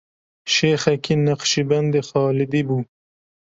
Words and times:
Şêxekî 0.53 1.15
Neqşîbendî 1.25 1.99
Xalidî 2.09 2.61
bû. 2.67 2.77